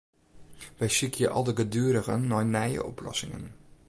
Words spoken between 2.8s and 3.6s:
oplossingen.